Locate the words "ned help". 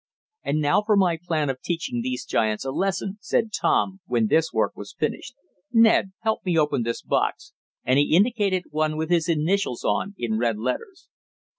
5.71-6.43